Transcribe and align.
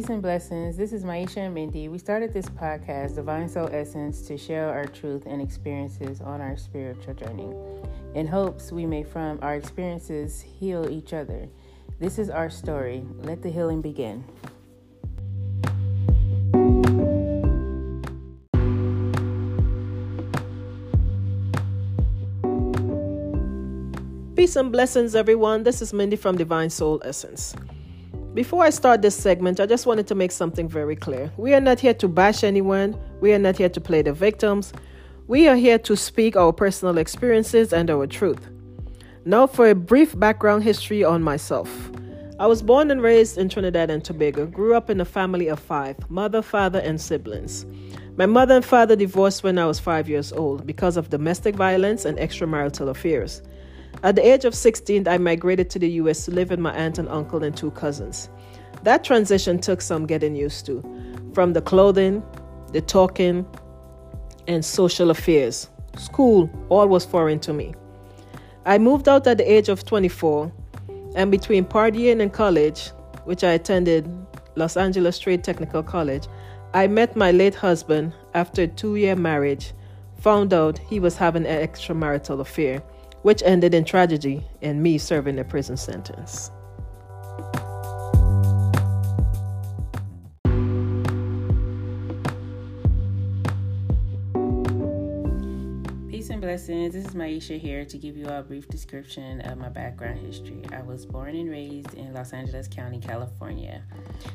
Peace 0.00 0.08
and 0.08 0.22
blessings. 0.22 0.78
This 0.78 0.94
is 0.94 1.04
Maisha 1.04 1.36
and 1.36 1.52
Mindy. 1.52 1.88
We 1.88 1.98
started 1.98 2.32
this 2.32 2.46
podcast, 2.46 3.16
Divine 3.16 3.50
Soul 3.50 3.68
Essence, 3.70 4.22
to 4.28 4.38
share 4.38 4.72
our 4.72 4.86
truth 4.86 5.24
and 5.26 5.42
experiences 5.42 6.22
on 6.22 6.40
our 6.40 6.56
spiritual 6.56 7.12
journey 7.12 7.52
in 8.14 8.26
hopes 8.26 8.72
we 8.72 8.86
may, 8.86 9.02
from 9.02 9.38
our 9.42 9.56
experiences, 9.56 10.40
heal 10.40 10.88
each 10.88 11.12
other. 11.12 11.46
This 11.98 12.18
is 12.18 12.30
our 12.30 12.48
story. 12.48 13.04
Let 13.18 13.42
the 13.42 13.50
healing 13.50 13.82
begin. 13.82 14.24
Peace 24.34 24.56
and 24.56 24.72
blessings, 24.72 25.14
everyone. 25.14 25.64
This 25.64 25.82
is 25.82 25.92
Mindy 25.92 26.16
from 26.16 26.38
Divine 26.38 26.70
Soul 26.70 27.02
Essence. 27.04 27.54
Before 28.34 28.62
I 28.62 28.70
start 28.70 29.02
this 29.02 29.16
segment, 29.16 29.58
I 29.58 29.66
just 29.66 29.86
wanted 29.86 30.06
to 30.06 30.14
make 30.14 30.30
something 30.30 30.68
very 30.68 30.94
clear. 30.94 31.32
We 31.36 31.52
are 31.52 31.60
not 31.60 31.80
here 31.80 31.94
to 31.94 32.06
bash 32.06 32.44
anyone, 32.44 32.96
we 33.20 33.32
are 33.32 33.40
not 33.40 33.56
here 33.56 33.68
to 33.68 33.80
play 33.80 34.02
the 34.02 34.12
victims. 34.12 34.72
We 35.26 35.48
are 35.48 35.56
here 35.56 35.78
to 35.80 35.96
speak 35.96 36.36
our 36.36 36.52
personal 36.52 36.98
experiences 36.98 37.72
and 37.72 37.90
our 37.90 38.06
truth. 38.06 38.48
Now, 39.24 39.46
for 39.48 39.68
a 39.68 39.74
brief 39.74 40.18
background 40.18 40.62
history 40.62 41.02
on 41.02 41.22
myself. 41.22 41.90
I 42.38 42.46
was 42.46 42.62
born 42.62 42.90
and 42.90 43.02
raised 43.02 43.36
in 43.36 43.48
Trinidad 43.48 43.90
and 43.90 44.04
Tobago, 44.04 44.46
grew 44.46 44.74
up 44.74 44.90
in 44.90 45.00
a 45.00 45.04
family 45.04 45.48
of 45.48 45.58
five 45.58 45.96
mother, 46.08 46.40
father, 46.40 46.78
and 46.78 47.00
siblings. 47.00 47.66
My 48.16 48.26
mother 48.26 48.54
and 48.54 48.64
father 48.64 48.96
divorced 48.96 49.42
when 49.42 49.58
I 49.58 49.66
was 49.66 49.78
five 49.80 50.08
years 50.08 50.32
old 50.32 50.66
because 50.66 50.96
of 50.96 51.10
domestic 51.10 51.54
violence 51.56 52.04
and 52.04 52.16
extramarital 52.16 52.88
affairs. 52.88 53.42
At 54.02 54.16
the 54.16 54.26
age 54.26 54.46
of 54.46 54.54
16, 54.54 55.06
I 55.06 55.18
migrated 55.18 55.68
to 55.70 55.78
the 55.78 55.90
US 55.90 56.24
to 56.24 56.30
live 56.30 56.48
with 56.48 56.58
my 56.58 56.72
aunt 56.72 56.98
and 56.98 57.06
uncle 57.10 57.44
and 57.44 57.54
two 57.54 57.70
cousins. 57.72 58.30
That 58.82 59.04
transition 59.04 59.58
took 59.58 59.82
some 59.82 60.06
getting 60.06 60.34
used 60.34 60.64
to, 60.66 60.82
from 61.34 61.52
the 61.52 61.60
clothing, 61.60 62.22
the 62.72 62.80
talking, 62.80 63.46
and 64.48 64.64
social 64.64 65.10
affairs. 65.10 65.68
School, 65.98 66.48
all 66.70 66.88
was 66.88 67.04
foreign 67.04 67.40
to 67.40 67.52
me. 67.52 67.74
I 68.64 68.78
moved 68.78 69.06
out 69.06 69.26
at 69.26 69.36
the 69.36 69.52
age 69.52 69.68
of 69.68 69.84
24, 69.84 70.50
and 71.14 71.30
between 71.30 71.66
partying 71.66 72.22
and 72.22 72.32
college, 72.32 72.88
which 73.24 73.44
I 73.44 73.50
attended 73.50 74.10
Los 74.56 74.78
Angeles 74.78 75.18
Trade 75.18 75.44
Technical 75.44 75.82
College, 75.82 76.26
I 76.72 76.86
met 76.86 77.16
my 77.16 77.32
late 77.32 77.54
husband 77.54 78.14
after 78.32 78.62
a 78.62 78.66
two 78.66 78.96
year 78.96 79.14
marriage, 79.14 79.74
found 80.20 80.54
out 80.54 80.78
he 80.78 81.00
was 81.00 81.18
having 81.18 81.44
an 81.44 81.66
extramarital 81.68 82.40
affair 82.40 82.82
which 83.22 83.42
ended 83.44 83.74
in 83.74 83.84
tragedy 83.84 84.46
and 84.62 84.82
me 84.82 84.98
serving 84.98 85.38
a 85.38 85.44
prison 85.44 85.76
sentence. 85.76 86.50
Peace 96.08 96.30
and 96.30 96.40
blessings. 96.40 96.94
This 96.94 97.06
is 97.06 97.14
Maisha 97.14 97.58
here 97.58 97.84
to 97.84 97.98
give 97.98 98.16
you 98.16 98.26
a 98.26 98.42
brief 98.42 98.68
description 98.68 99.40
of 99.42 99.58
my 99.58 99.68
background 99.68 100.18
history. 100.18 100.62
I 100.72 100.82
was 100.82 101.06
born 101.06 101.34
and 101.34 101.50
raised 101.50 101.94
in 101.94 102.12
Los 102.12 102.32
Angeles 102.32 102.68
County, 102.68 102.98
California. 103.00 103.82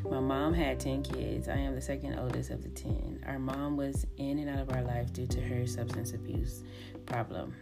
My 0.10 0.20
mom 0.20 0.54
had 0.54 0.80
10 0.80 1.04
kids. 1.04 1.48
I 1.48 1.58
am 1.58 1.76
the 1.76 1.82
second 1.82 2.18
oldest 2.18 2.50
of 2.50 2.64
the 2.64 2.70
10. 2.70 3.24
Our 3.28 3.40
mom 3.40 3.78
was 3.78 4.08
in 4.18 4.40
and 4.40 4.50
out 4.50 4.60
of 4.60 4.72
our 4.72 4.84
life 4.84 5.14
due 5.14 5.28
to 5.28 5.42
her 5.42 5.68
substance 5.68 6.14
abuse 6.14 6.64
problem. 7.06 7.54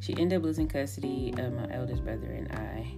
She 0.00 0.16
ended 0.16 0.38
up 0.38 0.44
losing 0.44 0.68
custody 0.68 1.34
of 1.38 1.52
my 1.52 1.68
eldest 1.72 2.04
brother 2.04 2.32
and 2.32 2.50
I. 2.52 2.94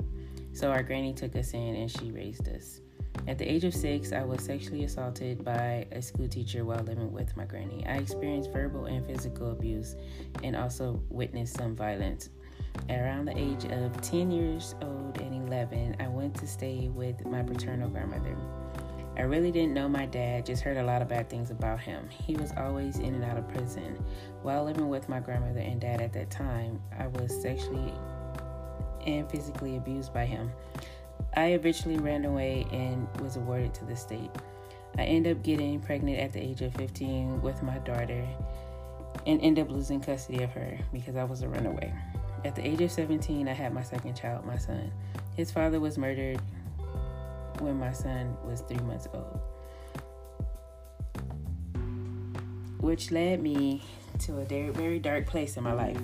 So 0.53 0.71
our 0.71 0.83
granny 0.83 1.13
took 1.13 1.37
us 1.37 1.55
in 1.55 1.77
and 1.77 1.91
she 1.91 2.11
raised 2.11 2.49
us. 2.49 2.81
At 3.27 3.39
the 3.39 3.51
age 3.51 3.65
of 3.65 3.75
six, 3.75 4.13
I 4.13 4.23
was 4.23 4.43
sexually 4.43 4.85
assaulted 4.85 5.45
by 5.45 5.87
a 5.93 6.01
school 6.01 6.29
teacher 6.29 6.65
while 6.65 6.83
living 6.83 7.13
with 7.13 7.37
my 7.37 7.45
granny. 7.45 7.85
I 7.87 7.97
experienced 7.97 8.51
verbal 8.51 8.87
and 8.87 9.05
physical 9.05 9.53
abuse 9.53 9.97
and 10.43 10.57
also 10.57 11.03
witnessed 11.09 11.57
some 11.57 11.77
violence. 11.77 12.31
At 12.89 13.01
around 13.01 13.27
the 13.27 13.37
age 13.37 13.65
of 13.65 14.01
10 14.01 14.31
years 14.31 14.75
old 14.83 15.21
and 15.21 15.49
11, 15.49 15.97
I 16.01 16.09
went 16.09 16.35
to 16.37 16.47
stay 16.47 16.89
with 16.89 17.25
my 17.27 17.43
paternal 17.43 17.89
grandmother. 17.89 18.37
I 19.17 19.23
really 19.23 19.51
didn't 19.51 19.75
know 19.75 19.89
my 19.89 20.07
dad, 20.07 20.47
just 20.47 20.63
heard 20.63 20.77
a 20.77 20.83
lot 20.83 21.03
of 21.03 21.09
bad 21.09 21.29
things 21.29 21.51
about 21.51 21.81
him. 21.81 22.09
He 22.09 22.37
was 22.37 22.53
always 22.57 22.99
in 22.99 23.15
and 23.15 23.25
out 23.25 23.37
of 23.37 23.49
prison. 23.49 24.03
While 24.43 24.65
living 24.65 24.89
with 24.89 25.09
my 25.09 25.21
grandmother 25.21 25.61
and 25.61 25.81
dad 25.81 26.01
at 26.01 26.13
that 26.13 26.31
time, 26.31 26.81
I 26.99 27.09
was 27.09 27.43
sexually 27.43 27.93
and 29.07 29.31
physically 29.31 29.77
abused 29.77 30.15
by 30.15 30.27
him. 30.27 30.53
I 31.35 31.49
eventually 31.49 31.99
ran 31.99 32.25
away 32.25 32.67
and 32.73 33.09
was 33.21 33.37
awarded 33.37 33.75
to 33.75 33.85
the 33.85 33.97
state. 33.97 34.31
I 34.99 35.03
ended 35.03 35.37
up 35.37 35.43
getting 35.43 35.81
pregnant 35.81 36.19
at 36.19 36.33
the 36.33 36.41
age 36.41 36.63
of 36.63 36.75
15 36.75 37.43
with 37.43 37.63
my 37.63 37.79
daughter 37.79 38.27
and 39.27 39.41
ended 39.43 39.67
up 39.67 39.71
losing 39.71 40.01
custody 40.01 40.43
of 40.43 40.51
her 40.53 40.79
because 40.93 41.17
I 41.17 41.25
was 41.25 41.43
a 41.43 41.49
runaway. 41.49 41.93
At 42.45 42.55
the 42.55 42.67
age 42.67 42.81
of 42.81 42.91
17, 42.91 43.49
I 43.49 43.53
had 43.53 43.75
my 43.75 43.83
second 43.83 44.15
child, 44.15 44.45
my 44.47 44.57
son. 44.57 44.91
His 45.37 45.51
father 45.51 45.79
was 45.79 45.99
murdered 45.99 46.41
when 47.61 47.79
my 47.79 47.93
son 47.93 48.37
was 48.45 48.63
three 48.63 48.79
months 48.79 49.07
old, 49.13 49.41
which 52.79 53.11
led 53.11 53.43
me 53.43 53.83
to 54.21 54.39
a 54.39 54.45
very, 54.45 54.99
dark 54.99 55.27
place 55.27 55.57
in 55.57 55.65
my 55.65 55.73
life. 55.73 56.01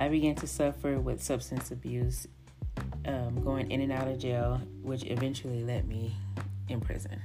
I 0.00 0.08
began 0.08 0.34
to 0.36 0.46
suffer 0.46 0.98
with 0.98 1.22
substance 1.22 1.70
abuse, 1.70 2.26
um, 3.06 3.42
going 3.42 3.70
in 3.70 3.80
and 3.80 3.92
out 3.92 4.08
of 4.08 4.18
jail, 4.18 4.60
which 4.82 5.04
eventually 5.04 5.62
led 5.62 5.86
me 5.86 6.14
in 6.68 6.80
prison. 6.80 7.20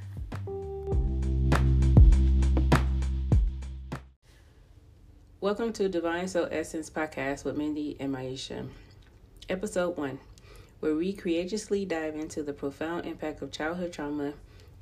Welcome 5.40 5.74
to 5.74 5.90
Divine 5.90 6.28
Soul 6.28 6.48
Essence 6.52 6.90
podcast 6.90 7.46
with 7.46 7.58
Mindy 7.58 7.96
and 8.00 8.14
Maisha. 8.14 8.68
Episode 9.50 9.98
1 9.98 10.20
where 10.80 10.96
we 10.96 11.14
courageously 11.14 11.86
dive 11.86 12.16
into 12.16 12.44
the 12.44 12.54
profound 12.54 13.06
impact 13.06 13.42
of 13.42 13.52
childhood 13.52 13.92
trauma 13.92 14.34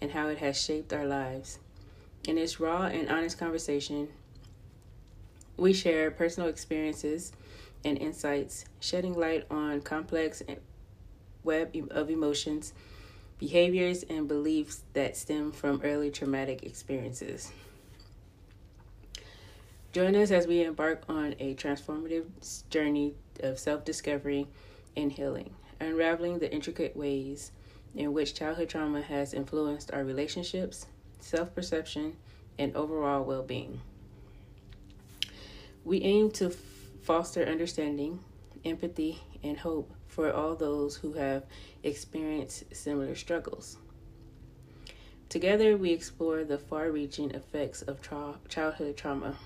and 0.02 0.12
how 0.12 0.28
it 0.28 0.40
has 0.40 0.60
shaped 0.62 0.92
our 0.92 1.06
lives. 1.06 1.60
In 2.28 2.36
this 2.36 2.60
raw 2.60 2.84
and 2.84 3.10
honest 3.10 3.38
conversation, 3.38 4.10
we 5.58 5.74
share 5.74 6.12
personal 6.12 6.50
experiences 6.50 7.32
and 7.86 7.98
insights, 7.98 8.66
shedding 8.80 9.14
light 9.14 9.46
on 9.50 9.82
complex 9.82 10.44
web 11.44 11.76
of 11.92 12.10
emotions, 12.10 12.74
behaviors, 13.38 14.04
and 14.04 14.28
beliefs 14.28 14.82
that 14.94 15.16
stem 15.16 15.52
from 15.52 15.82
early 15.84 16.10
traumatic 16.10 16.64
experiences. 16.64 17.52
Join 19.94 20.16
us 20.16 20.32
as 20.32 20.46
we 20.46 20.64
embark 20.64 21.04
on 21.08 21.36
a 21.40 21.56
transformative 21.56 22.26
journey 22.70 23.14
of 23.40 23.60
self 23.60 23.86
discovery 23.86 24.48
and 24.98 25.12
healing 25.12 25.54
unraveling 25.80 26.40
the 26.40 26.52
intricate 26.52 26.96
ways 26.96 27.52
in 27.96 28.14
which 28.14 28.34
childhood 28.34 28.70
trauma 28.70 29.02
has 29.02 29.34
influenced 29.34 29.92
our 29.92 30.04
relationships, 30.04 30.88
self 31.20 31.54
perception, 31.56 32.16
and 32.58 32.76
overall 32.76 33.24
well 33.24 33.44
being. 33.44 33.82
We 35.84 36.02
aim 36.02 36.32
to 36.32 36.48
f- 36.48 36.56
foster 37.04 37.44
understanding, 37.46 38.20
empathy, 38.64 39.20
and 39.44 39.58
hope 39.58 39.92
for 40.08 40.32
all 40.32 40.56
those 40.56 40.98
who 40.98 41.14
have 41.14 41.44
experienced 41.84 42.76
similar 42.76 43.16
struggles. 43.16 43.78
Together, 45.30 45.76
we 45.76 45.92
explore 45.92 46.44
the 46.44 46.58
far 46.58 46.92
reaching 46.92 47.32
effects 47.32 47.82
of 47.82 48.02
tra- 48.02 48.40
childhood 48.48 48.96
trauma, 48.96 49.38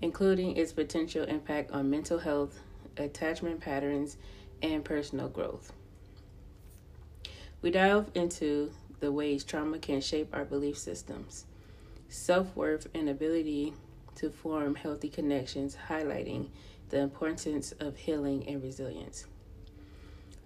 including 0.00 0.56
its 0.56 0.72
potential 0.72 1.24
impact 1.24 1.70
on 1.70 1.90
mental 1.90 2.18
health, 2.18 2.60
attachment 2.96 3.60
patterns, 3.60 4.16
and 4.62 4.84
personal 4.84 5.28
growth. 5.28 5.72
We 7.60 7.70
dive 7.70 8.10
into 8.14 8.72
the 9.00 9.12
ways 9.12 9.44
trauma 9.44 9.78
can 9.78 10.00
shape 10.00 10.28
our 10.32 10.44
belief 10.44 10.78
systems, 10.78 11.46
self 12.08 12.54
worth, 12.56 12.86
and 12.94 13.08
ability 13.08 13.74
to 14.16 14.30
form 14.30 14.74
healthy 14.74 15.08
connections, 15.08 15.76
highlighting 15.88 16.48
the 16.88 16.98
importance 16.98 17.72
of 17.72 17.96
healing 17.96 18.48
and 18.48 18.62
resilience. 18.62 19.26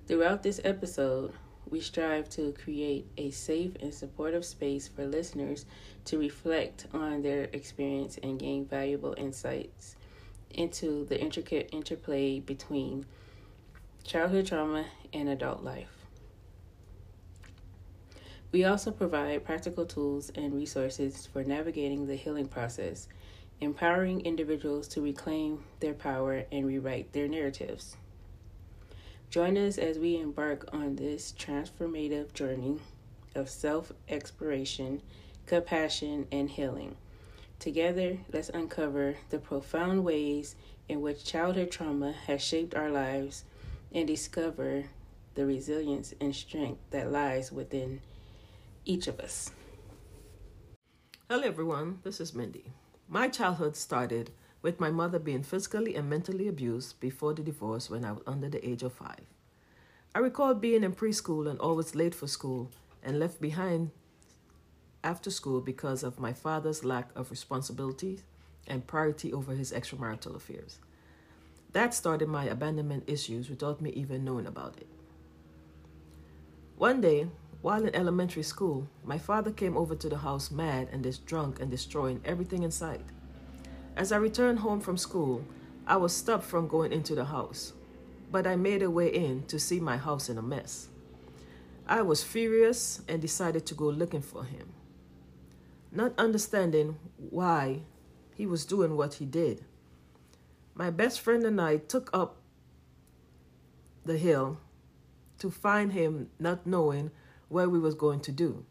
Throughout 0.07 0.43
this 0.43 0.61
episode, 0.65 1.33
we 1.71 1.81
strive 1.81 2.29
to 2.31 2.53
create 2.53 3.07
a 3.17 3.31
safe 3.31 3.73
and 3.81 3.95
supportive 3.95 4.45
space 4.45 4.89
for 4.89 5.07
listeners 5.07 5.65
to 6.07 6.19
reflect 6.19 6.87
on 6.93 7.23
their 7.23 7.45
experience 7.53 8.19
and 8.23 8.39
gain 8.39 8.67
valuable 8.67 9.15
insights 9.17 9.97
into 10.51 11.05
the 11.07 11.19
intricate 11.19 11.71
interplay 11.73 12.41
between 12.41 13.07
childhood 14.05 14.47
trauma, 14.47 14.87
and 15.13 15.29
adult 15.29 15.63
life. 15.63 16.03
We 18.51 18.65
also 18.65 18.91
provide 18.91 19.45
practical 19.45 19.87
tools 19.87 20.31
and 20.35 20.55
resources 20.55 21.27
for 21.27 21.43
navigating 21.43 22.07
the 22.07 22.17
healing 22.17 22.49
process, 22.49 23.09
empowering 23.61 24.21
individuals 24.27 24.89
to 24.89 25.01
reclaim 25.01 25.65
their 25.81 25.95
power 25.95 26.45
and 26.53 26.67
rewrite 26.67 27.13
their 27.13 27.29
narratives. 27.29 27.97
Join 29.31 29.57
us 29.57 29.79
as 29.79 29.99
we 29.99 30.21
embark 30.21 30.69
on 30.75 30.97
this 30.97 31.33
transformative 31.39 32.35
journey 32.35 32.81
of 33.35 33.49
self 33.49 33.91
exploration, 34.09 35.01
compassion, 35.47 36.27
and 36.31 36.51
healing. 36.51 36.97
Together, 37.59 38.19
let's 38.31 38.51
uncover 38.51 39.17
the 39.31 39.39
profound 39.39 40.05
ways 40.05 40.57
in 40.89 41.01
which 41.01 41.25
childhood 41.25 41.71
trauma 41.71 42.13
has 42.13 42.43
shaped 42.43 42.75
our 42.75 42.91
lives 42.91 43.45
and 43.95 44.07
discover 44.07 44.85
the 45.35 45.47
resilience 45.47 46.15
and 46.21 46.35
strength 46.35 46.81
that 46.91 47.11
lies 47.11 47.53
within 47.53 48.01
each 48.85 49.07
of 49.07 49.21
us. 49.21 49.51
Hello, 51.29 51.43
everyone. 51.43 51.99
This 52.03 52.21
is 52.21 52.35
Mindy. 52.35 52.73
My 53.09 53.29
childhood 53.29 53.77
started 53.77 54.31
with 54.61 54.81
my 54.81 54.91
mother 54.91 55.19
being 55.19 55.43
physically 55.43 55.95
and 55.95 56.09
mentally 56.09 56.49
abused 56.49 57.01
before 57.01 57.35
the 57.35 57.43
divorce 57.43 57.91
when 57.91 58.05
I 58.05 58.13
was 58.13 58.23
under 58.27 58.49
the 58.49 58.67
age 58.67 58.83
of 58.83 58.93
five. 58.93 59.25
I 60.15 60.19
recall 60.19 60.55
being 60.55 60.85
in 60.85 60.93
preschool 60.95 61.51
and 61.51 61.59
always 61.59 61.95
late 61.95 62.15
for 62.15 62.27
school 62.27 62.71
and 63.03 63.19
left 63.19 63.41
behind 63.41 63.91
after 65.03 65.31
school 65.31 65.61
because 65.61 66.03
of 66.03 66.21
my 66.21 66.33
father's 66.33 66.85
lack 66.85 67.11
of 67.17 67.31
responsibilities 67.31 68.23
and 68.67 68.87
priority 68.87 69.33
over 69.33 69.55
his 69.55 69.73
extramarital 69.73 70.37
affairs. 70.37 70.79
That 71.73 71.95
started 71.95 72.29
my 72.29 72.45
abandonment 72.45 73.05
issues 73.07 73.49
without 73.49 73.81
me 73.81 73.91
even 73.91 74.25
knowing 74.25 74.47
about 74.47 74.77
it. 74.77 74.89
One 76.77 77.01
day, 77.01 77.29
while 77.63 77.85
in 77.85 77.95
elementary 77.95 78.43
school, 78.43 78.89
my 79.05 79.19
father 79.19 79.53
came 79.53 79.77
over 79.77 79.95
to 79.95 80.09
the 80.09 80.19
house 80.19 80.51
mad 80.51 80.89
and 80.93 81.03
dis- 81.03 81.19
drunk 81.19 81.61
and 81.61 81.71
destroying 81.71 82.21
everything 82.25 82.63
in 82.63 82.71
sight. 82.71 83.05
As 83.97 84.11
I 84.13 84.17
returned 84.17 84.59
home 84.59 84.81
from 84.81 84.97
school, 84.99 85.45
I 85.87 85.97
was 85.97 86.15
stopped 86.15 86.45
from 86.45 86.69
going 86.69 86.93
into 86.93 87.15
the 87.15 87.27
house, 87.27 87.73
but 88.31 88.47
I 88.47 88.57
made 88.57 88.83
a 88.83 88.91
way 88.91 89.09
in 89.09 89.45
to 89.45 89.59
see 89.59 89.81
my 89.81 89.97
house 89.97 90.29
in 90.29 90.39
a 90.39 90.43
mess. 90.43 90.89
I 91.87 92.03
was 92.03 92.23
furious 92.23 93.01
and 93.09 93.21
decided 93.21 93.65
to 93.67 93.75
go 93.75 93.87
looking 93.87 94.23
for 94.23 94.45
him. 94.45 94.73
Not 95.91 96.19
understanding 96.19 96.97
why 97.31 97.83
he 98.35 98.47
was 98.47 98.65
doing 98.65 98.97
what 98.97 99.15
he 99.15 99.27
did, 99.27 99.65
my 100.83 100.91
best 100.91 101.21
friend 101.21 101.45
and 101.45 101.61
I 101.61 101.77
took 101.77 102.11
up 102.13 102.39
the 104.05 104.19
hill 104.19 104.59
to 105.39 105.49
find 105.49 105.93
him, 105.93 106.31
not 106.41 106.67
knowing 106.67 107.13
where 107.49 107.69
we 107.69 107.79
was 107.79 107.95
going 107.95 108.19
to 108.23 108.33
do. 108.33 108.65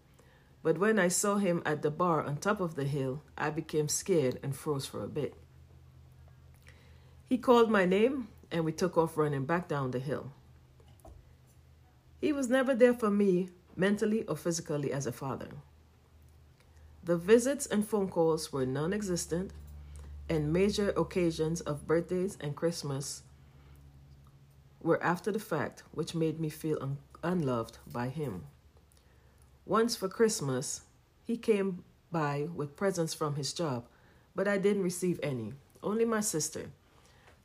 But 0.61 0.77
when 0.77 0.99
I 0.99 1.07
saw 1.07 1.37
him 1.37 1.63
at 1.65 1.83
the 1.83 1.89
bar 1.89 2.21
on 2.21 2.35
top 2.35 2.59
of 2.59 2.75
the 2.75 2.83
hill, 2.83 3.23
I 3.37 3.49
became 3.49 3.87
scared 3.87 4.39
and 4.43 4.53
froze 4.53 4.85
for 4.85 5.01
a 5.01 5.07
bit. 5.07 5.35
He 7.29 7.37
called 7.37 7.71
my 7.71 7.85
name 7.85 8.27
and 8.51 8.65
we 8.65 8.73
took 8.73 8.97
off 8.97 9.15
running 9.15 9.45
back 9.45 9.69
down 9.69 9.91
the 9.91 9.99
hill. 9.99 10.33
He 12.19 12.33
was 12.33 12.49
never 12.49 12.75
there 12.75 12.93
for 12.93 13.09
me, 13.09 13.51
mentally 13.77 14.25
or 14.25 14.35
physically, 14.35 14.91
as 14.91 15.07
a 15.07 15.13
father. 15.13 15.51
The 17.05 17.15
visits 17.15 17.65
and 17.67 17.87
phone 17.87 18.09
calls 18.09 18.51
were 18.51 18.65
non 18.65 18.91
existent, 18.91 19.53
and 20.31 20.53
major 20.53 20.91
occasions 20.95 21.59
of 21.59 21.85
birthdays 21.85 22.37
and 22.39 22.55
Christmas 22.55 23.23
were 24.81 25.03
after 25.03 25.29
the 25.29 25.39
fact, 25.39 25.83
which 25.91 26.15
made 26.15 26.39
me 26.39 26.47
feel 26.47 26.77
un- 26.79 26.99
unloved 27.21 27.79
by 27.85 28.07
him. 28.07 28.45
Once 29.65 29.97
for 29.97 30.07
Christmas, 30.07 30.83
he 31.25 31.35
came 31.35 31.83
by 32.13 32.47
with 32.55 32.77
presents 32.77 33.13
from 33.13 33.35
his 33.35 33.51
job, 33.51 33.83
but 34.33 34.47
I 34.47 34.57
didn't 34.57 34.83
receive 34.83 35.19
any, 35.21 35.51
only 35.83 36.05
my 36.05 36.21
sister. 36.21 36.71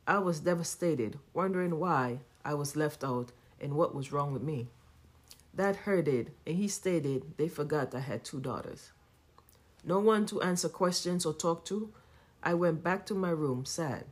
I 0.07 0.19
was 0.19 0.39
devastated, 0.39 1.19
wondering 1.33 1.81
why 1.81 2.19
I 2.45 2.53
was 2.53 2.77
left 2.77 3.03
out 3.03 3.33
and 3.59 3.73
what 3.73 3.93
was 3.93 4.13
wrong 4.13 4.31
with 4.31 4.43
me. 4.43 4.69
That 5.53 5.75
hurted, 5.75 6.31
and 6.45 6.55
he 6.55 6.69
stated 6.69 7.33
they 7.35 7.49
forgot 7.49 7.93
I 7.93 7.99
had 7.99 8.23
two 8.23 8.39
daughters. 8.39 8.91
No 9.83 9.99
one 9.99 10.25
to 10.27 10.41
answer 10.41 10.69
questions 10.69 11.25
or 11.25 11.33
talk 11.33 11.65
to. 11.65 11.91
I 12.43 12.53
went 12.53 12.83
back 12.83 13.05
to 13.07 13.13
my 13.13 13.29
room 13.29 13.65
sad. 13.65 14.05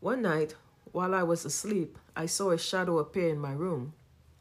One 0.00 0.22
night, 0.22 0.54
while 0.90 1.14
I 1.14 1.22
was 1.22 1.44
asleep, 1.44 1.96
I 2.16 2.26
saw 2.26 2.50
a 2.50 2.58
shadow 2.58 2.98
appear 2.98 3.28
in 3.28 3.38
my 3.38 3.52
room. 3.52 3.94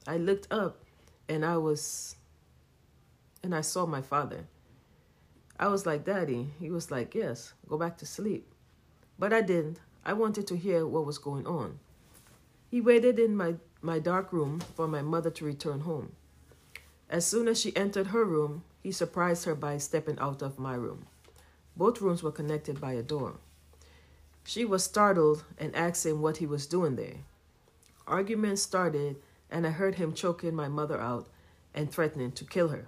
I 0.07 0.17
looked 0.17 0.51
up 0.51 0.83
and 1.29 1.45
I 1.45 1.57
was 1.57 2.15
and 3.43 3.55
I 3.55 3.61
saw 3.61 3.85
my 3.85 4.01
father. 4.01 4.45
I 5.59 5.67
was 5.67 5.85
like, 5.85 6.03
Daddy. 6.03 6.49
He 6.59 6.69
was 6.69 6.91
like, 6.91 7.13
Yes, 7.15 7.53
go 7.67 7.77
back 7.77 7.97
to 7.99 8.05
sleep. 8.05 8.51
But 9.17 9.33
I 9.33 9.41
didn't. 9.41 9.79
I 10.03 10.13
wanted 10.13 10.47
to 10.47 10.57
hear 10.57 10.85
what 10.87 11.05
was 11.05 11.19
going 11.19 11.45
on. 11.45 11.79
He 12.69 12.81
waited 12.81 13.19
in 13.19 13.35
my, 13.35 13.55
my 13.81 13.99
dark 13.99 14.33
room 14.33 14.61
for 14.75 14.87
my 14.87 15.01
mother 15.01 15.29
to 15.29 15.45
return 15.45 15.81
home. 15.81 16.13
As 17.09 17.25
soon 17.25 17.47
as 17.47 17.59
she 17.59 17.75
entered 17.75 18.07
her 18.07 18.25
room, 18.25 18.63
he 18.81 18.91
surprised 18.91 19.45
her 19.45 19.53
by 19.53 19.77
stepping 19.77 20.17
out 20.17 20.41
of 20.41 20.57
my 20.57 20.73
room. 20.73 21.05
Both 21.75 22.01
rooms 22.01 22.21
were 22.21 22.31
connected 22.31 22.79
by 22.81 22.93
a 22.93 23.03
door. 23.03 23.35
She 24.43 24.65
was 24.65 24.83
startled 24.83 25.43
and 25.57 25.75
asked 25.75 26.05
him 26.05 26.21
what 26.21 26.37
he 26.37 26.45
was 26.45 26.65
doing 26.65 26.95
there. 26.95 27.17
Arguments 28.07 28.61
started, 28.61 29.17
and 29.49 29.65
I 29.65 29.69
heard 29.69 29.95
him 29.95 30.13
choking 30.13 30.55
my 30.55 30.67
mother 30.67 30.99
out 30.99 31.27
and 31.73 31.91
threatening 31.91 32.31
to 32.33 32.45
kill 32.45 32.69
her. 32.69 32.87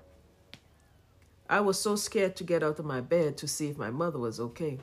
I 1.49 1.59
was 1.59 1.79
so 1.79 1.95
scared 1.95 2.35
to 2.37 2.43
get 2.43 2.63
out 2.63 2.79
of 2.79 2.85
my 2.85 3.01
bed 3.01 3.37
to 3.37 3.47
see 3.47 3.69
if 3.69 3.77
my 3.77 3.91
mother 3.91 4.17
was 4.19 4.39
okay. 4.39 4.79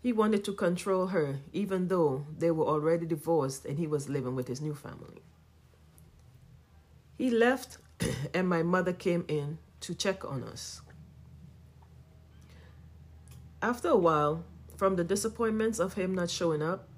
He 0.00 0.12
wanted 0.12 0.44
to 0.44 0.52
control 0.52 1.08
her, 1.08 1.40
even 1.52 1.88
though 1.88 2.24
they 2.38 2.50
were 2.50 2.64
already 2.64 3.06
divorced 3.06 3.64
and 3.64 3.78
he 3.78 3.86
was 3.86 4.08
living 4.08 4.34
with 4.34 4.48
his 4.48 4.60
new 4.60 4.74
family. 4.74 5.22
He 7.16 7.30
left, 7.30 7.78
and 8.34 8.48
my 8.48 8.62
mother 8.62 8.92
came 8.92 9.24
in 9.28 9.58
to 9.80 9.94
check 9.94 10.24
on 10.24 10.44
us. 10.44 10.80
After 13.60 13.88
a 13.88 13.96
while, 13.96 14.44
from 14.76 14.94
the 14.94 15.02
disappointments 15.02 15.80
of 15.80 15.94
him 15.94 16.14
not 16.14 16.30
showing 16.30 16.62
up, 16.62 16.88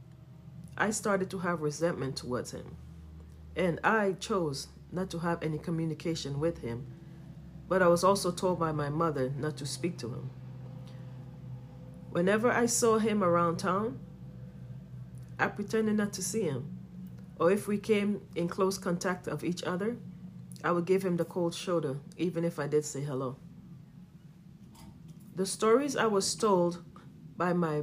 I 0.77 0.91
started 0.91 1.31
to 1.31 1.39
have 1.39 1.63
resentment 1.63 2.17
towards 2.17 2.51
him. 2.51 2.77
And 3.57 3.81
I 3.83 4.13
chose 4.13 4.69
not 4.93 5.09
to 5.11 5.21
have 5.21 5.43
any 5.43 5.57
communication 5.57 6.39
with 6.39 6.59
him, 6.59 6.87
but 7.69 7.83
I 7.83 7.89
was 7.89 8.05
also 8.05 8.31
told 8.31 8.59
by 8.59 8.73
my 8.73 8.91
mother 8.91 9.33
not 9.39 9.57
to 9.59 9.67
speak 9.67 9.97
to 9.99 10.09
him. 10.09 10.31
Whenever 12.11 12.51
I 12.51 12.67
saw 12.67 12.99
him 12.99 13.25
around 13.25 13.59
town, 13.59 13.99
I 15.39 15.47
pretended 15.47 15.97
not 15.97 16.13
to 16.15 16.23
see 16.23 16.43
him. 16.43 16.77
Or 17.39 17.51
if 17.51 17.67
we 17.69 17.79
came 17.79 18.21
in 18.35 18.49
close 18.49 18.77
contact 18.77 19.27
of 19.27 19.45
each 19.45 19.63
other, 19.63 19.97
I 20.63 20.73
would 20.73 20.85
give 20.85 21.03
him 21.03 21.17
the 21.17 21.25
cold 21.25 21.55
shoulder, 21.55 21.97
even 22.19 22.45
if 22.45 22.59
I 22.59 22.67
did 22.67 22.85
say 22.85 23.01
hello. 23.01 23.37
The 25.41 25.47
stories 25.47 25.97
I 25.97 26.07
was 26.07 26.35
told 26.35 26.85
by 27.39 27.55
my 27.55 27.81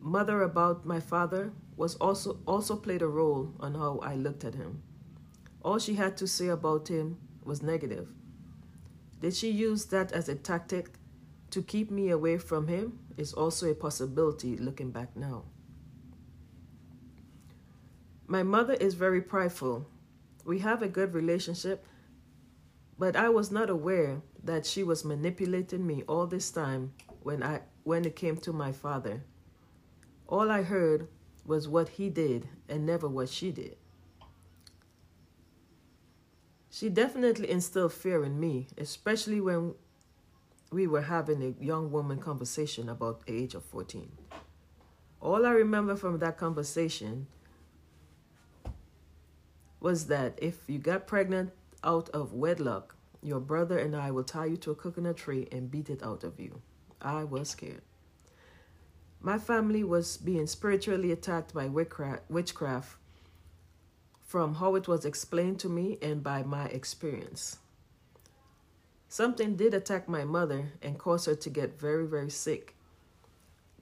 mother 0.00 0.42
about 0.42 0.84
my 0.84 0.98
father 0.98 1.52
was 1.76 1.94
also 1.94 2.40
also 2.48 2.74
played 2.74 3.00
a 3.00 3.06
role 3.06 3.54
on 3.60 3.76
how 3.76 4.00
I 4.02 4.16
looked 4.16 4.42
at 4.42 4.56
him. 4.56 4.82
All 5.62 5.78
she 5.78 5.94
had 5.94 6.16
to 6.16 6.26
say 6.26 6.48
about 6.48 6.88
him 6.88 7.16
was 7.44 7.62
negative. 7.62 8.12
Did 9.20 9.36
she 9.36 9.52
use 9.52 9.84
that 9.84 10.10
as 10.10 10.28
a 10.28 10.34
tactic 10.34 10.98
to 11.50 11.62
keep 11.62 11.92
me 11.92 12.10
away 12.10 12.38
from 12.38 12.66
him 12.66 12.98
is 13.16 13.34
also 13.34 13.70
a 13.70 13.74
possibility 13.86 14.56
looking 14.56 14.90
back 14.90 15.14
now. 15.14 15.44
My 18.26 18.42
mother 18.42 18.74
is 18.74 18.94
very 18.94 19.22
prideful. 19.22 19.86
We 20.44 20.58
have 20.58 20.82
a 20.82 20.88
good 20.88 21.14
relationship, 21.14 21.86
but 23.00 23.16
I 23.16 23.30
was 23.30 23.50
not 23.50 23.70
aware 23.70 24.20
that 24.44 24.66
she 24.66 24.82
was 24.82 25.06
manipulating 25.06 25.86
me 25.86 26.02
all 26.06 26.26
this 26.26 26.50
time 26.50 26.92
when 27.22 27.42
I 27.42 27.62
when 27.82 28.04
it 28.04 28.14
came 28.14 28.36
to 28.36 28.52
my 28.52 28.72
father. 28.72 29.24
All 30.28 30.50
I 30.50 30.60
heard 30.60 31.08
was 31.46 31.66
what 31.66 31.88
he 31.88 32.10
did 32.10 32.46
and 32.68 32.84
never 32.84 33.08
what 33.08 33.30
she 33.30 33.52
did. 33.52 33.76
She 36.68 36.90
definitely 36.90 37.50
instilled 37.50 37.94
fear 37.94 38.22
in 38.22 38.38
me, 38.38 38.68
especially 38.76 39.40
when 39.40 39.74
we 40.70 40.86
were 40.86 41.00
having 41.00 41.42
a 41.42 41.64
young 41.64 41.90
woman 41.90 42.18
conversation 42.18 42.90
about 42.90 43.24
the 43.24 43.32
age 43.32 43.54
of 43.54 43.64
14. 43.64 44.12
All 45.22 45.46
I 45.46 45.52
remember 45.52 45.96
from 45.96 46.18
that 46.18 46.36
conversation 46.36 47.28
was 49.80 50.06
that 50.08 50.38
if 50.42 50.58
you 50.68 50.78
got 50.78 51.06
pregnant 51.06 51.52
out 51.82 52.08
of 52.10 52.32
wedlock, 52.32 52.94
your 53.22 53.40
brother 53.40 53.78
and 53.78 53.94
I 53.96 54.10
will 54.10 54.24
tie 54.24 54.46
you 54.46 54.56
to 54.58 54.70
a 54.70 54.74
coconut 54.74 55.16
tree 55.16 55.48
and 55.52 55.70
beat 55.70 55.90
it 55.90 56.02
out 56.02 56.24
of 56.24 56.38
you. 56.38 56.60
I 57.00 57.24
was 57.24 57.50
scared. 57.50 57.82
My 59.20 59.38
family 59.38 59.84
was 59.84 60.16
being 60.16 60.46
spiritually 60.46 61.12
attacked 61.12 61.52
by 61.52 61.68
witchcraft 61.68 62.96
from 64.22 64.54
how 64.54 64.74
it 64.76 64.88
was 64.88 65.04
explained 65.04 65.58
to 65.60 65.68
me 65.68 65.98
and 66.00 66.22
by 66.22 66.42
my 66.42 66.66
experience. 66.66 67.58
Something 69.08 69.56
did 69.56 69.74
attack 69.74 70.08
my 70.08 70.24
mother 70.24 70.72
and 70.80 70.98
cause 70.98 71.26
her 71.26 71.34
to 71.34 71.50
get 71.50 71.80
very, 71.80 72.06
very 72.06 72.30
sick. 72.30 72.76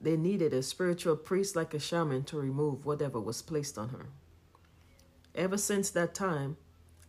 They 0.01 0.17
needed 0.17 0.53
a 0.53 0.63
spiritual 0.63 1.15
priest 1.15 1.55
like 1.55 1.73
a 1.73 1.79
shaman 1.79 2.23
to 2.23 2.39
remove 2.39 2.85
whatever 2.85 3.19
was 3.19 3.41
placed 3.41 3.77
on 3.77 3.89
her. 3.89 4.07
Ever 5.35 5.57
since 5.57 5.91
that 5.91 6.15
time, 6.15 6.57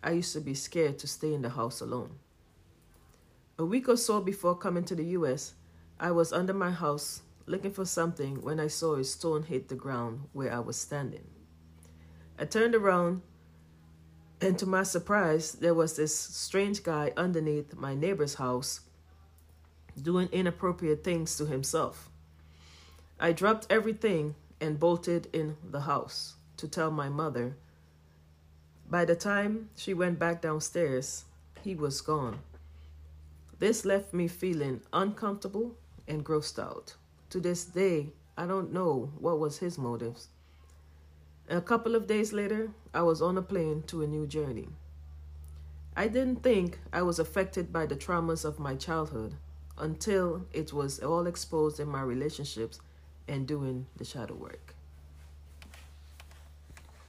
I 0.02 0.12
used 0.12 0.32
to 0.32 0.40
be 0.40 0.54
scared 0.54 0.98
to 1.00 1.06
stay 1.06 1.34
in 1.34 1.42
the 1.42 1.50
house 1.50 1.80
alone. 1.80 2.18
A 3.58 3.64
week 3.64 3.88
or 3.88 3.96
so 3.96 4.20
before 4.20 4.56
coming 4.56 4.84
to 4.84 4.94
the 4.94 5.04
US, 5.16 5.54
I 5.98 6.10
was 6.12 6.32
under 6.32 6.54
my 6.54 6.70
house 6.70 7.22
looking 7.46 7.72
for 7.72 7.84
something 7.84 8.40
when 8.42 8.58
I 8.58 8.68
saw 8.68 8.94
a 8.94 9.04
stone 9.04 9.42
hit 9.42 9.68
the 9.68 9.74
ground 9.74 10.28
where 10.32 10.52
I 10.52 10.60
was 10.60 10.76
standing. 10.76 11.26
I 12.38 12.46
turned 12.46 12.74
around, 12.74 13.20
and 14.40 14.58
to 14.58 14.66
my 14.66 14.82
surprise, 14.82 15.52
there 15.52 15.74
was 15.74 15.96
this 15.96 16.16
strange 16.16 16.82
guy 16.82 17.12
underneath 17.16 17.74
my 17.76 17.94
neighbor's 17.94 18.34
house 18.34 18.80
doing 20.00 20.28
inappropriate 20.32 21.04
things 21.04 21.36
to 21.36 21.44
himself. 21.44 22.08
I 23.18 23.32
dropped 23.32 23.66
everything 23.68 24.36
and 24.60 24.80
bolted 24.80 25.28
in 25.34 25.56
the 25.62 25.80
house 25.80 26.36
to 26.56 26.68
tell 26.68 26.90
my 26.90 27.10
mother. 27.10 27.56
By 28.90 29.04
the 29.04 29.14
time 29.14 29.70
she 29.76 29.94
went 29.94 30.18
back 30.18 30.42
downstairs, 30.42 31.24
he 31.62 31.76
was 31.76 32.00
gone. 32.00 32.40
This 33.60 33.84
left 33.84 34.12
me 34.12 34.26
feeling 34.26 34.80
uncomfortable 34.92 35.76
and 36.08 36.24
grossed 36.24 36.58
out. 36.58 36.96
To 37.30 37.38
this 37.38 37.64
day, 37.64 38.08
I 38.36 38.46
don't 38.46 38.72
know 38.72 39.12
what 39.18 39.38
was 39.38 39.58
his 39.58 39.78
motives. 39.78 40.28
A 41.48 41.60
couple 41.60 41.94
of 41.94 42.08
days 42.08 42.32
later, 42.32 42.72
I 42.92 43.02
was 43.02 43.22
on 43.22 43.38
a 43.38 43.42
plane 43.42 43.84
to 43.88 44.02
a 44.02 44.08
new 44.08 44.26
journey. 44.26 44.68
I 45.96 46.08
didn't 46.08 46.42
think 46.42 46.80
I 46.92 47.02
was 47.02 47.20
affected 47.20 47.72
by 47.72 47.86
the 47.86 47.96
traumas 47.96 48.44
of 48.44 48.58
my 48.58 48.74
childhood 48.74 49.34
until 49.78 50.46
it 50.52 50.72
was 50.72 50.98
all 50.98 51.28
exposed 51.28 51.78
in 51.78 51.88
my 51.88 52.02
relationships 52.02 52.80
and 53.28 53.46
doing 53.46 53.86
the 53.96 54.04
shadow 54.04 54.34
work. 54.34 54.74